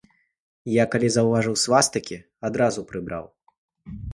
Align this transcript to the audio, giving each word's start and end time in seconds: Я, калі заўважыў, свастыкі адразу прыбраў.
Я, 0.75 0.85
калі 0.95 1.11
заўважыў, 1.17 1.59
свастыкі 1.65 2.17
адразу 2.51 2.87
прыбраў. 2.93 3.25